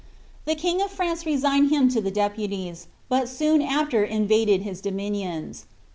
[0.25, 4.81] * The king of France resigned him to the deputies, but soon after invaded his
[4.81, 5.67] dominions.